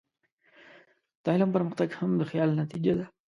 [1.23, 3.05] د علم پرمختګ هم د خیال نتیجه ده.